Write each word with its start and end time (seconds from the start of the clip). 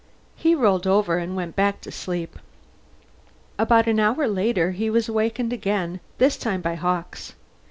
He 0.35 0.55
rolled 0.55 0.87
over 0.87 1.19
and 1.19 1.35
went 1.35 1.55
back 1.55 1.79
to 1.81 1.91
sleep. 1.91 2.39
About 3.59 3.85
an 3.87 3.99
hour 3.99 4.27
later, 4.27 4.71
he 4.71 4.89
was 4.89 5.07
awakened 5.07 5.53
again, 5.53 5.99
this 6.17 6.37
time 6.37 6.61
by 6.61 6.73
Hawkes. 6.73 7.35